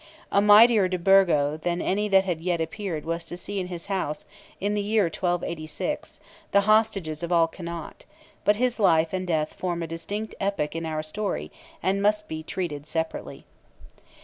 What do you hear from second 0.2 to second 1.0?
A mightier de